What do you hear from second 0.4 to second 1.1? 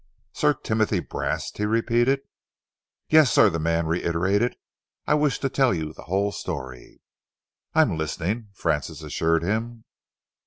Timothy